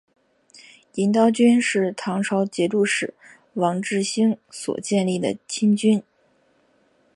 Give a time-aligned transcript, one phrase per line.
[0.95, 3.13] 银刀军是唐朝节度使
[3.53, 6.01] 王智兴所建立的亲军。